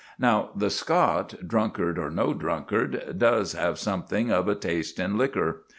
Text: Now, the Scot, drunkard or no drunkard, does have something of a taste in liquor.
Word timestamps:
Now, 0.17 0.49
the 0.55 0.71
Scot, 0.71 1.35
drunkard 1.47 1.99
or 1.99 2.09
no 2.09 2.33
drunkard, 2.33 3.19
does 3.19 3.53
have 3.53 3.77
something 3.77 4.31
of 4.31 4.47
a 4.47 4.55
taste 4.55 4.99
in 4.99 5.15
liquor. 5.15 5.61